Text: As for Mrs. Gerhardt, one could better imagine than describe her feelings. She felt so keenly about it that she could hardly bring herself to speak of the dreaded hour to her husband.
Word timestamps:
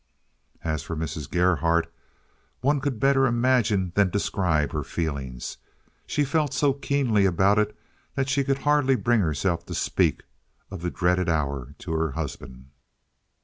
As 0.63 0.81
for 0.81 0.95
Mrs. 0.95 1.29
Gerhardt, 1.29 1.93
one 2.61 2.81
could 2.81 2.99
better 2.99 3.27
imagine 3.27 3.91
than 3.93 4.09
describe 4.09 4.71
her 4.71 4.83
feelings. 4.83 5.57
She 6.07 6.25
felt 6.25 6.55
so 6.55 6.73
keenly 6.73 7.25
about 7.27 7.59
it 7.59 7.77
that 8.15 8.27
she 8.27 8.43
could 8.43 8.57
hardly 8.57 8.95
bring 8.95 9.21
herself 9.21 9.63
to 9.67 9.75
speak 9.75 10.23
of 10.71 10.81
the 10.81 10.89
dreaded 10.89 11.29
hour 11.29 11.75
to 11.77 11.91
her 11.93 12.13
husband. 12.13 12.71